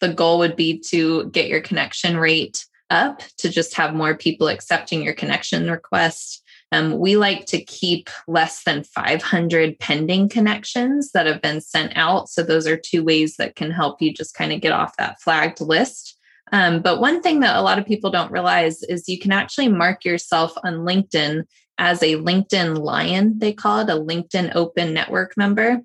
the 0.00 0.12
goal 0.12 0.38
would 0.38 0.56
be 0.56 0.78
to 0.90 1.28
get 1.30 1.48
your 1.48 1.60
connection 1.60 2.16
rate 2.16 2.66
up 2.90 3.22
to 3.38 3.48
just 3.48 3.74
have 3.74 3.94
more 3.94 4.16
people 4.16 4.48
accepting 4.48 5.02
your 5.02 5.14
connection 5.14 5.70
request. 5.70 6.42
Um, 6.72 6.98
we 6.98 7.16
like 7.16 7.46
to 7.46 7.62
keep 7.62 8.10
less 8.26 8.64
than 8.64 8.84
500 8.84 9.78
pending 9.78 10.28
connections 10.28 11.12
that 11.12 11.26
have 11.26 11.40
been 11.40 11.60
sent 11.60 11.96
out. 11.96 12.28
So 12.28 12.42
those 12.42 12.66
are 12.66 12.76
two 12.76 13.02
ways 13.04 13.36
that 13.36 13.56
can 13.56 13.70
help 13.70 14.02
you 14.02 14.12
just 14.12 14.34
kind 14.34 14.52
of 14.52 14.60
get 14.60 14.72
off 14.72 14.96
that 14.96 15.20
flagged 15.20 15.60
list 15.60 16.15
um, 16.52 16.80
but 16.80 17.00
one 17.00 17.22
thing 17.22 17.40
that 17.40 17.56
a 17.56 17.62
lot 17.62 17.78
of 17.78 17.86
people 17.86 18.10
don't 18.10 18.30
realize 18.30 18.82
is 18.84 19.08
you 19.08 19.18
can 19.18 19.32
actually 19.32 19.68
mark 19.68 20.04
yourself 20.04 20.52
on 20.62 20.78
LinkedIn 20.78 21.44
as 21.78 22.02
a 22.02 22.16
LinkedIn 22.16 22.78
Lion, 22.78 23.38
they 23.38 23.52
call 23.52 23.80
it 23.80 23.90
a 23.90 24.00
LinkedIn 24.00 24.54
Open 24.54 24.94
Network 24.94 25.36
member. 25.36 25.80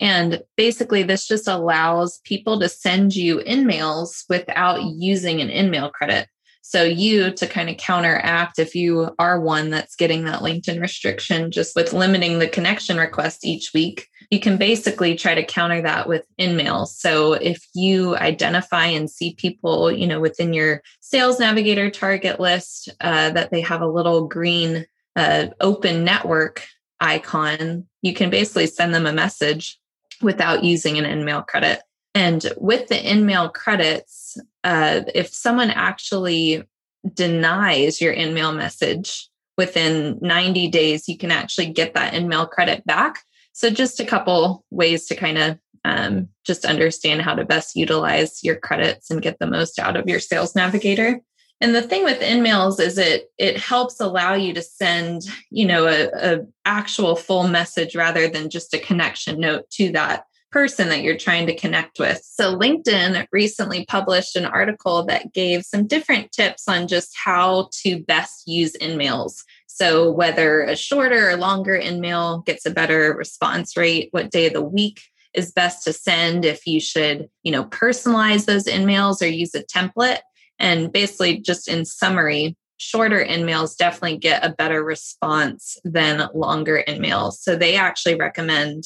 And 0.00 0.42
basically, 0.56 1.02
this 1.02 1.26
just 1.26 1.48
allows 1.48 2.18
people 2.24 2.60
to 2.60 2.68
send 2.68 3.16
you 3.16 3.38
InMails 3.38 4.24
without 4.28 4.82
using 4.82 5.40
an 5.40 5.48
InMail 5.48 5.92
credit. 5.92 6.28
So, 6.60 6.82
you 6.82 7.30
to 7.30 7.46
kind 7.46 7.70
of 7.70 7.76
counteract 7.76 8.58
if 8.58 8.74
you 8.74 9.14
are 9.18 9.40
one 9.40 9.70
that's 9.70 9.96
getting 9.96 10.24
that 10.24 10.40
LinkedIn 10.40 10.80
restriction, 10.80 11.50
just 11.50 11.76
with 11.76 11.92
limiting 11.92 12.38
the 12.38 12.48
connection 12.48 12.98
request 12.98 13.46
each 13.46 13.72
week, 13.72 14.08
you 14.30 14.40
can 14.40 14.56
basically 14.56 15.14
try 15.14 15.34
to 15.34 15.44
counter 15.44 15.82
that 15.82 16.08
with 16.08 16.26
InMails. 16.38 16.88
So, 16.88 17.34
if 17.34 17.66
you 17.74 18.16
identify 18.16 18.86
and 18.86 19.10
see 19.10 19.34
people, 19.34 19.90
you 19.90 20.06
know, 20.06 20.20
within 20.20 20.52
your 20.52 20.82
sales 21.00 21.38
navigator 21.38 21.90
target 21.90 22.40
list 22.40 22.88
uh, 23.00 23.30
that 23.30 23.50
they 23.50 23.60
have 23.60 23.82
a 23.82 23.88
little 23.88 24.26
green 24.26 24.86
uh, 25.16 25.48
open 25.60 26.04
network 26.04 26.66
icon, 27.00 27.86
you 28.02 28.14
can 28.14 28.30
basically 28.30 28.66
send 28.66 28.94
them 28.94 29.06
a 29.06 29.12
message 29.12 29.78
without 30.22 30.64
using 30.64 30.98
an 30.98 31.04
InMail 31.04 31.46
credit. 31.46 31.80
And 32.14 32.50
with 32.56 32.88
the 32.88 32.94
InMail 32.94 33.52
credits, 33.52 34.38
uh, 34.64 35.02
if 35.14 35.28
someone 35.28 35.70
actually 35.70 36.64
denies 37.12 38.00
your 38.00 38.14
InMail 38.14 38.56
message 38.56 39.28
within 39.58 40.18
90 40.20 40.68
days, 40.68 41.08
you 41.08 41.18
can 41.18 41.30
actually 41.30 41.72
get 41.72 41.94
that 41.94 42.14
InMail 42.14 42.50
credit 42.50 42.84
back. 42.86 43.22
So, 43.56 43.70
just 43.70 44.00
a 44.00 44.04
couple 44.04 44.66
ways 44.70 45.06
to 45.06 45.16
kind 45.16 45.38
of 45.38 45.58
um, 45.82 46.28
just 46.44 46.66
understand 46.66 47.22
how 47.22 47.34
to 47.34 47.42
best 47.42 47.74
utilize 47.74 48.44
your 48.44 48.56
credits 48.56 49.10
and 49.10 49.22
get 49.22 49.38
the 49.38 49.46
most 49.46 49.78
out 49.78 49.96
of 49.96 50.06
your 50.06 50.20
sales 50.20 50.54
navigator. 50.54 51.22
And 51.62 51.74
the 51.74 51.80
thing 51.80 52.04
with 52.04 52.20
InMails 52.20 52.78
is 52.78 52.98
it 52.98 53.30
it 53.38 53.56
helps 53.56 53.98
allow 53.98 54.34
you 54.34 54.52
to 54.52 54.60
send, 54.60 55.22
you 55.50 55.64
know, 55.64 55.86
a, 55.86 56.08
a 56.12 56.40
actual 56.66 57.16
full 57.16 57.48
message 57.48 57.96
rather 57.96 58.28
than 58.28 58.50
just 58.50 58.74
a 58.74 58.78
connection 58.78 59.40
note 59.40 59.70
to 59.70 59.90
that 59.92 60.26
person 60.52 60.90
that 60.90 61.02
you're 61.02 61.16
trying 61.16 61.46
to 61.46 61.56
connect 61.56 61.98
with. 61.98 62.20
So, 62.22 62.54
LinkedIn 62.54 63.26
recently 63.32 63.86
published 63.86 64.36
an 64.36 64.44
article 64.44 65.02
that 65.06 65.32
gave 65.32 65.64
some 65.64 65.86
different 65.86 66.30
tips 66.30 66.68
on 66.68 66.88
just 66.88 67.16
how 67.16 67.70
to 67.84 68.02
best 68.02 68.46
use 68.46 68.76
InMails. 68.82 69.44
So, 69.76 70.10
whether 70.10 70.62
a 70.62 70.74
shorter 70.74 71.28
or 71.28 71.36
longer 71.36 71.78
InMail 71.78 72.46
gets 72.46 72.64
a 72.64 72.70
better 72.70 73.12
response 73.12 73.76
rate, 73.76 74.08
what 74.10 74.30
day 74.30 74.46
of 74.46 74.54
the 74.54 74.62
week 74.62 75.02
is 75.34 75.52
best 75.52 75.84
to 75.84 75.92
send, 75.92 76.46
if 76.46 76.66
you 76.66 76.80
should, 76.80 77.28
you 77.42 77.52
know, 77.52 77.64
personalize 77.64 78.46
those 78.46 78.64
InMails 78.64 79.20
or 79.20 79.26
use 79.26 79.54
a 79.54 79.62
template. 79.62 80.20
And 80.58 80.90
basically, 80.90 81.40
just 81.40 81.68
in 81.68 81.84
summary, 81.84 82.56
shorter 82.78 83.22
InMails 83.22 83.76
definitely 83.76 84.16
get 84.16 84.42
a 84.42 84.54
better 84.54 84.82
response 84.82 85.76
than 85.84 86.26
longer 86.32 86.82
InMails. 86.88 87.34
So, 87.34 87.54
they 87.54 87.76
actually 87.76 88.14
recommend 88.14 88.84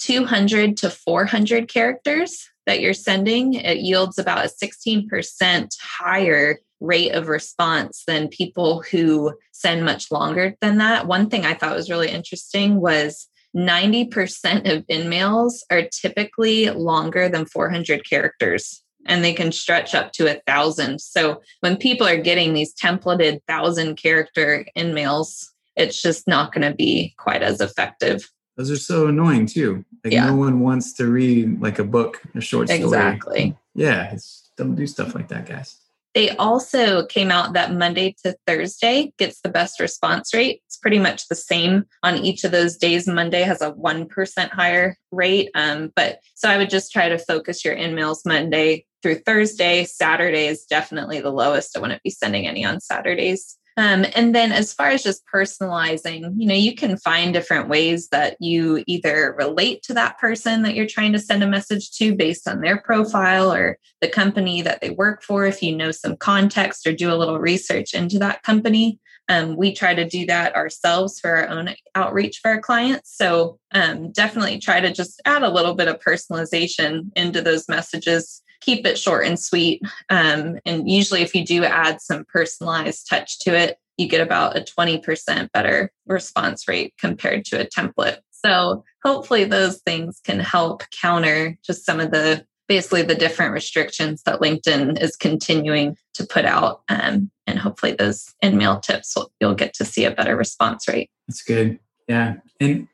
200 0.00 0.78
to 0.78 0.90
400 0.90 1.68
characters 1.68 2.50
that 2.66 2.80
you're 2.80 2.92
sending, 2.92 3.54
it 3.54 3.78
yields 3.78 4.18
about 4.18 4.44
a 4.44 4.48
16% 4.48 5.68
higher 5.80 6.58
rate 6.82 7.12
of 7.12 7.28
response 7.28 8.02
than 8.06 8.28
people 8.28 8.82
who 8.90 9.34
send 9.52 9.84
much 9.84 10.10
longer 10.10 10.56
than 10.60 10.78
that. 10.78 11.06
One 11.06 11.30
thing 11.30 11.46
I 11.46 11.54
thought 11.54 11.76
was 11.76 11.90
really 11.90 12.10
interesting 12.10 12.80
was 12.80 13.28
90% 13.56 14.72
of 14.72 14.84
in 14.88 15.08
mails 15.08 15.64
are 15.70 15.82
typically 15.82 16.70
longer 16.70 17.28
than 17.28 17.46
400 17.46 18.08
characters 18.08 18.82
and 19.06 19.24
they 19.24 19.32
can 19.32 19.52
stretch 19.52 19.94
up 19.94 20.12
to 20.12 20.30
a 20.30 20.40
thousand. 20.46 21.00
So 21.00 21.42
when 21.60 21.76
people 21.76 22.06
are 22.06 22.16
getting 22.16 22.54
these 22.54 22.74
templated 22.74 23.40
thousand 23.48 23.96
character 23.96 24.64
in 24.74 24.94
mails, 24.94 25.52
it's 25.76 26.00
just 26.00 26.28
not 26.28 26.52
going 26.52 26.68
to 26.68 26.74
be 26.74 27.14
quite 27.18 27.42
as 27.42 27.60
effective. 27.60 28.30
Those 28.56 28.70
are 28.70 28.76
so 28.76 29.06
annoying 29.06 29.46
too. 29.46 29.84
Like 30.04 30.12
yeah. 30.12 30.26
no 30.26 30.36
one 30.36 30.60
wants 30.60 30.92
to 30.94 31.06
read 31.06 31.60
like 31.60 31.78
a 31.78 31.84
book, 31.84 32.22
a 32.34 32.40
short 32.40 32.68
story. 32.68 32.82
Exactly. 32.82 33.56
Yeah, 33.74 34.16
don't 34.56 34.74
do 34.74 34.86
stuff 34.86 35.14
like 35.14 35.28
that, 35.28 35.46
guys. 35.46 35.76
They 36.14 36.30
also 36.36 37.06
came 37.06 37.30
out 37.30 37.54
that 37.54 37.72
Monday 37.72 38.14
to 38.22 38.36
Thursday 38.46 39.12
gets 39.18 39.40
the 39.40 39.48
best 39.48 39.80
response 39.80 40.34
rate. 40.34 40.62
It's 40.66 40.76
pretty 40.76 40.98
much 40.98 41.28
the 41.28 41.34
same 41.34 41.84
on 42.02 42.18
each 42.18 42.44
of 42.44 42.50
those 42.50 42.76
days. 42.76 43.08
Monday 43.08 43.42
has 43.42 43.62
a 43.62 43.72
1% 43.72 44.50
higher 44.50 44.96
rate. 45.10 45.50
Um, 45.54 45.90
but 45.96 46.18
so 46.34 46.50
I 46.50 46.58
would 46.58 46.70
just 46.70 46.92
try 46.92 47.08
to 47.08 47.18
focus 47.18 47.64
your 47.64 47.74
InMails 47.74 48.26
Monday 48.26 48.84
through 49.02 49.20
Thursday. 49.20 49.84
Saturday 49.84 50.46
is 50.46 50.64
definitely 50.64 51.20
the 51.20 51.30
lowest. 51.30 51.76
I 51.76 51.80
wouldn't 51.80 52.02
be 52.02 52.10
sending 52.10 52.46
any 52.46 52.64
on 52.64 52.80
Saturdays. 52.80 53.58
Um, 53.76 54.04
and 54.14 54.34
then 54.34 54.52
as 54.52 54.72
far 54.72 54.88
as 54.88 55.02
just 55.02 55.22
personalizing, 55.32 56.34
you 56.36 56.46
know, 56.46 56.54
you 56.54 56.74
can 56.74 56.96
find 56.98 57.32
different 57.32 57.68
ways 57.68 58.08
that 58.08 58.36
you 58.40 58.84
either 58.86 59.34
relate 59.38 59.82
to 59.84 59.94
that 59.94 60.18
person 60.18 60.62
that 60.62 60.74
you're 60.74 60.86
trying 60.86 61.12
to 61.12 61.18
send 61.18 61.42
a 61.42 61.46
message 61.46 61.90
to 61.92 62.14
based 62.14 62.46
on 62.46 62.60
their 62.60 62.80
profile 62.80 63.52
or 63.52 63.78
the 64.00 64.08
company 64.08 64.62
that 64.62 64.80
they 64.80 64.90
work 64.90 65.22
for, 65.22 65.46
if 65.46 65.62
you 65.62 65.74
know 65.74 65.90
some 65.90 66.16
context 66.16 66.86
or 66.86 66.92
do 66.92 67.12
a 67.12 67.16
little 67.16 67.38
research 67.38 67.94
into 67.94 68.18
that 68.18 68.42
company. 68.42 68.98
Um, 69.28 69.56
we 69.56 69.72
try 69.72 69.94
to 69.94 70.06
do 70.06 70.26
that 70.26 70.54
ourselves 70.56 71.20
for 71.20 71.30
our 71.30 71.48
own 71.48 71.74
outreach 71.94 72.40
for 72.42 72.50
our 72.50 72.60
clients. 72.60 73.16
So 73.16 73.58
um, 73.72 74.10
definitely 74.12 74.58
try 74.58 74.80
to 74.80 74.92
just 74.92 75.22
add 75.24 75.42
a 75.42 75.50
little 75.50 75.74
bit 75.74 75.88
of 75.88 76.00
personalization 76.00 77.10
into 77.16 77.40
those 77.40 77.68
messages 77.68 78.41
keep 78.62 78.86
it 78.86 78.98
short 78.98 79.26
and 79.26 79.38
sweet. 79.38 79.82
Um, 80.08 80.58
and 80.64 80.88
usually, 80.88 81.22
if 81.22 81.34
you 81.34 81.44
do 81.44 81.64
add 81.64 82.00
some 82.00 82.24
personalized 82.24 83.08
touch 83.08 83.38
to 83.40 83.56
it, 83.56 83.78
you 83.98 84.08
get 84.08 84.20
about 84.20 84.56
a 84.56 84.60
20% 84.60 85.52
better 85.52 85.92
response 86.06 86.66
rate 86.66 86.94
compared 86.98 87.44
to 87.46 87.60
a 87.60 87.66
template. 87.66 88.18
So, 88.30 88.84
hopefully, 89.04 89.44
those 89.44 89.78
things 89.82 90.20
can 90.24 90.40
help 90.40 90.82
counter 90.90 91.58
just 91.64 91.84
some 91.84 92.00
of 92.00 92.10
the 92.10 92.46
basically 92.68 93.02
the 93.02 93.14
different 93.14 93.52
restrictions 93.52 94.22
that 94.22 94.40
LinkedIn 94.40 95.00
is 95.02 95.16
continuing 95.16 95.96
to 96.14 96.24
put 96.24 96.44
out. 96.44 96.82
Um, 96.88 97.30
and 97.46 97.58
hopefully, 97.58 97.92
those 97.92 98.32
InMail 98.42 98.82
tips 98.82 99.14
will, 99.14 99.30
you'll 99.40 99.54
get 99.54 99.74
to 99.74 99.84
see 99.84 100.04
a 100.04 100.10
better 100.10 100.36
response 100.36 100.88
rate. 100.88 101.10
That's 101.28 101.42
good. 101.42 101.78
Yeah. 102.08 102.36
And 102.60 102.88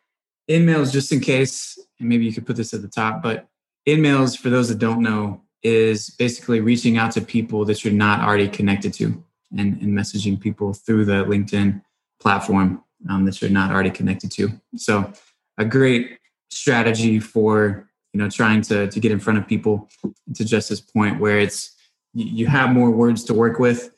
InMails, 0.49 0.93
just 0.93 1.13
in 1.13 1.21
case, 1.21 1.79
and 2.01 2.09
maybe 2.09 2.25
you 2.25 2.33
could 2.33 2.47
put 2.47 2.57
this 2.57 2.75
at 2.75 2.83
the 2.83 2.89
top, 2.89 3.23
but 3.23 3.49
InMails, 3.87 4.37
for 4.37 4.51
those 4.51 4.69
that 4.69 4.79
don't 4.79 5.03
know, 5.03 5.43
is 5.63 6.11
basically 6.11 6.61
reaching 6.61 6.99
out 6.99 7.13
to 7.13 7.21
people 7.21 7.65
that 7.65 7.85
you're 7.85 7.93
not 7.93 8.21
already 8.21 8.49
connected 8.49 8.93
to 8.95 9.25
and, 9.57 9.81
and 9.81 9.93
messaging 9.97 10.41
people 10.41 10.73
through 10.73 11.05
the 11.05 11.25
LinkedIn 11.25 11.83
platform 12.21 12.83
um, 13.09 13.25
that 13.25 13.41
you're 13.41 13.51
not 13.51 13.71
already 13.71 13.91
connected 13.91 14.31
to. 14.33 14.51
So 14.77 15.13
a 15.57 15.65
great 15.65 16.19
strategy 16.51 17.21
for 17.21 17.89
you 18.13 18.19
know 18.19 18.29
trying 18.31 18.63
to 18.63 18.89
to 18.89 19.01
get 19.01 19.13
in 19.13 19.21
front 19.21 19.39
of 19.39 19.47
people 19.47 19.89
to 20.35 20.45
just 20.45 20.69
this 20.69 20.81
point 20.81 21.21
where 21.21 21.39
it's 21.39 21.77
you 22.15 22.47
have 22.47 22.71
more 22.71 22.91
words 22.91 23.23
to 23.25 23.35
work 23.35 23.59
with 23.59 23.91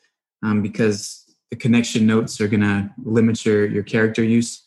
um, 0.43 0.61
because 0.61 1.25
the 1.49 1.55
connection 1.55 2.05
notes 2.05 2.41
are 2.41 2.47
going 2.47 2.61
to 2.61 2.89
limit 3.03 3.45
your 3.45 3.65
your 3.65 3.83
character 3.83 4.23
use 4.23 4.63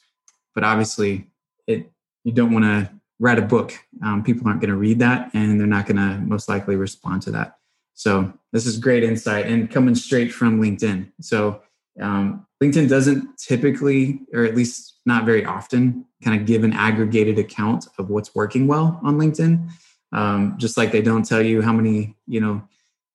but 0.54 0.64
obviously 0.64 1.26
it 1.66 1.90
you 2.24 2.32
don't 2.32 2.52
want 2.52 2.64
to 2.64 2.90
write 3.20 3.38
a 3.38 3.42
book, 3.42 3.72
um, 4.02 4.22
people 4.22 4.46
aren't 4.46 4.60
going 4.60 4.70
to 4.70 4.76
read 4.76 4.98
that 4.98 5.30
and 5.34 5.58
they're 5.58 5.66
not 5.66 5.86
going 5.86 5.96
to 5.96 6.18
most 6.26 6.48
likely 6.48 6.76
respond 6.76 7.22
to 7.22 7.30
that. 7.30 7.58
So 7.94 8.32
this 8.52 8.66
is 8.66 8.78
great 8.78 9.04
insight 9.04 9.46
and 9.46 9.70
coming 9.70 9.94
straight 9.94 10.32
from 10.32 10.60
LinkedIn. 10.60 11.12
So 11.20 11.62
um, 12.00 12.46
LinkedIn 12.62 12.88
doesn't 12.88 13.38
typically, 13.38 14.20
or 14.32 14.44
at 14.44 14.56
least 14.56 14.98
not 15.06 15.24
very 15.24 15.44
often, 15.44 16.04
kind 16.22 16.40
of 16.40 16.46
give 16.46 16.64
an 16.64 16.72
aggregated 16.72 17.38
account 17.38 17.86
of 17.98 18.10
what's 18.10 18.34
working 18.34 18.66
well 18.66 18.98
on 19.02 19.16
LinkedIn. 19.16 19.68
Um, 20.12 20.54
just 20.58 20.76
like 20.76 20.92
they 20.92 21.02
don't 21.02 21.24
tell 21.24 21.42
you 21.42 21.62
how 21.62 21.72
many, 21.72 22.16
you 22.26 22.40
know, 22.40 22.62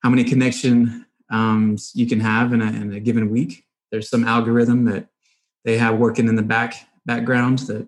how 0.02 0.10
many 0.10 0.24
connection 0.24 1.06
um, 1.30 1.78
you 1.94 2.08
can 2.08 2.20
have 2.20 2.54
in 2.54 2.62
a, 2.62 2.68
in 2.68 2.94
a 2.94 3.00
given 3.00 3.30
week. 3.30 3.66
There's 3.92 4.10
some 4.10 4.26
algorithm 4.26 4.86
that 4.86 5.08
they 5.66 5.78
have 5.78 5.98
working 5.98 6.28
in 6.28 6.36
the 6.36 6.44
back 6.44 6.76
background 7.06 7.60
that 7.60 7.88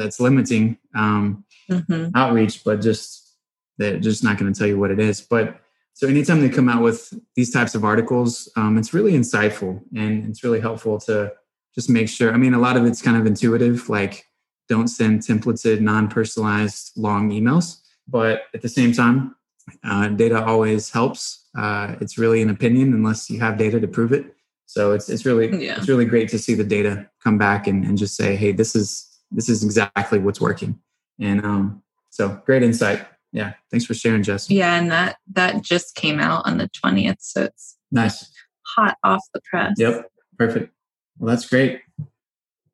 that's 0.00 0.18
limiting 0.18 0.78
um, 0.94 1.44
mm-hmm. 1.70 2.08
outreach, 2.14 2.64
but 2.64 2.80
just 2.80 3.36
they're 3.78 4.00
just 4.00 4.24
not 4.24 4.38
going 4.38 4.52
to 4.52 4.58
tell 4.58 4.68
you 4.68 4.78
what 4.78 4.90
it 4.90 4.98
is. 4.98 5.20
But 5.20 5.60
so 5.92 6.08
anytime 6.08 6.40
they 6.40 6.48
come 6.48 6.68
out 6.68 6.82
with 6.82 7.12
these 7.36 7.50
types 7.50 7.74
of 7.74 7.84
articles, 7.84 8.50
um, 8.56 8.78
it's 8.78 8.94
really 8.94 9.12
insightful 9.12 9.82
and 9.94 10.28
it's 10.28 10.42
really 10.42 10.60
helpful 10.60 10.98
to 11.00 11.32
just 11.74 11.90
make 11.90 12.08
sure. 12.08 12.32
I 12.32 12.36
mean, 12.36 12.54
a 12.54 12.58
lot 12.58 12.76
of 12.76 12.86
it's 12.86 13.02
kind 13.02 13.16
of 13.16 13.26
intuitive, 13.26 13.88
like 13.88 14.24
don't 14.68 14.88
send 14.88 15.20
templated, 15.20 15.80
non-personalized 15.80 16.92
long 16.96 17.30
emails. 17.30 17.80
But 18.08 18.44
at 18.54 18.62
the 18.62 18.68
same 18.68 18.92
time, 18.92 19.36
uh, 19.84 20.08
data 20.08 20.44
always 20.44 20.90
helps. 20.90 21.46
Uh, 21.56 21.96
it's 22.00 22.18
really 22.18 22.42
an 22.42 22.50
opinion 22.50 22.92
unless 22.92 23.28
you 23.28 23.38
have 23.40 23.58
data 23.58 23.78
to 23.78 23.88
prove 23.88 24.12
it. 24.12 24.34
So 24.66 24.92
it's 24.92 25.08
it's 25.08 25.26
really 25.26 25.66
yeah. 25.66 25.76
it's 25.76 25.88
really 25.88 26.04
great 26.04 26.28
to 26.30 26.38
see 26.38 26.54
the 26.54 26.64
data 26.64 27.10
come 27.22 27.38
back 27.38 27.66
and, 27.66 27.84
and 27.84 27.98
just 27.98 28.16
say, 28.16 28.36
hey, 28.36 28.52
this 28.52 28.76
is 28.76 29.09
this 29.30 29.48
is 29.48 29.64
exactly 29.64 30.18
what's 30.18 30.40
working. 30.40 30.78
And 31.18 31.44
um, 31.44 31.82
so 32.10 32.40
great 32.44 32.62
insight. 32.62 33.06
Yeah, 33.32 33.54
thanks 33.70 33.86
for 33.86 33.94
sharing, 33.94 34.22
Jess. 34.22 34.50
Yeah, 34.50 34.74
and 34.74 34.90
that 34.90 35.18
that 35.32 35.62
just 35.62 35.94
came 35.94 36.18
out 36.18 36.46
on 36.46 36.58
the 36.58 36.68
twentieth, 36.68 37.18
so 37.20 37.44
it's 37.44 37.76
nice, 37.92 38.32
hot 38.66 38.96
off 39.04 39.22
the 39.32 39.40
press. 39.48 39.74
Yep, 39.76 40.10
perfect. 40.36 40.72
Well, 41.18 41.28
that's 41.28 41.48
great. 41.48 41.80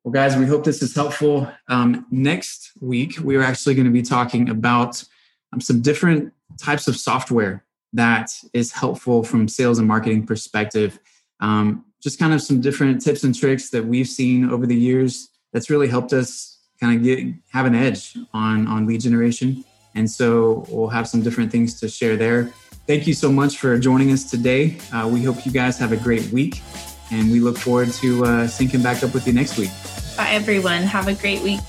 Well, 0.03 0.11
guys, 0.13 0.37
we 0.37 0.45
hope 0.45 0.63
this 0.63 0.81
is 0.81 0.95
helpful. 0.95 1.51
Um, 1.67 2.07
next 2.09 2.71
week, 2.79 3.19
we 3.21 3.35
are 3.35 3.43
actually 3.43 3.75
going 3.75 3.85
to 3.85 3.91
be 3.91 4.01
talking 4.01 4.49
about 4.49 5.03
um, 5.53 5.61
some 5.61 5.81
different 5.81 6.33
types 6.57 6.87
of 6.87 6.95
software 6.95 7.65
that 7.93 8.33
is 8.53 8.71
helpful 8.71 9.23
from 9.23 9.47
sales 9.47 9.79
and 9.79 9.87
marketing 9.87 10.25
perspective. 10.25 10.97
Um, 11.39 11.85
just 12.01 12.19
kind 12.19 12.33
of 12.33 12.41
some 12.41 12.61
different 12.61 13.01
tips 13.01 13.23
and 13.23 13.37
tricks 13.37 13.69
that 13.71 13.85
we've 13.85 14.07
seen 14.07 14.49
over 14.49 14.65
the 14.65 14.75
years 14.75 15.29
that's 15.57 15.71
really 15.71 15.87
helped 15.87 16.13
us 16.13 16.59
kind 16.79 16.95
of 16.95 17.03
get 17.03 17.33
have 17.49 17.65
an 17.65 17.73
edge 17.73 18.15
on 18.31 18.67
on 18.67 18.85
lead 18.85 19.01
generation. 19.01 19.65
And 19.95 20.07
so 20.07 20.67
we'll 20.69 20.89
have 20.89 21.07
some 21.07 21.23
different 21.23 21.51
things 21.51 21.79
to 21.79 21.89
share 21.89 22.15
there. 22.15 22.53
Thank 22.85 23.07
you 23.07 23.15
so 23.15 23.31
much 23.31 23.57
for 23.57 23.79
joining 23.79 24.11
us 24.11 24.29
today. 24.29 24.77
Uh, 24.93 25.09
we 25.11 25.23
hope 25.23 25.47
you 25.47 25.51
guys 25.51 25.79
have 25.79 25.91
a 25.91 25.97
great 25.97 26.31
week, 26.31 26.61
and 27.11 27.31
we 27.31 27.39
look 27.39 27.57
forward 27.57 27.91
to 27.93 28.23
uh, 28.23 28.27
syncing 28.45 28.83
back 28.83 29.01
up 29.01 29.15
with 29.15 29.25
you 29.25 29.33
next 29.33 29.57
week. 29.57 29.71
Bye, 30.15 30.29
everyone. 30.29 30.83
Have 30.83 31.07
a 31.07 31.15
great 31.15 31.41
week. 31.41 31.61